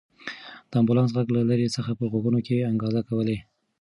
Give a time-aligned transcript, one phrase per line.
[0.69, 3.37] د امبولانس غږ له لرې څخه په غوږونو کې انګازې کولې.